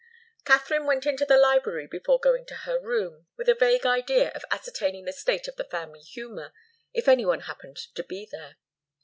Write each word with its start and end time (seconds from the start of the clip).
Katharine 0.45 0.87
went 0.87 1.05
into 1.05 1.27
the 1.27 1.37
library 1.37 1.85
before 1.85 2.19
going 2.19 2.43
to 2.47 2.55
her 2.65 2.79
room, 2.79 3.27
with 3.37 3.47
a 3.47 3.53
vague 3.53 3.85
idea 3.85 4.29
of 4.29 4.43
ascertaining 4.49 5.05
the 5.05 5.13
state 5.13 5.47
of 5.47 5.57
the 5.57 5.63
family 5.63 5.99
humour, 6.01 6.53
if 6.91 7.07
any 7.07 7.23
one 7.23 7.41
happened 7.41 7.77
to 7.93 8.01
be 8.03 8.25
there. 8.25 8.57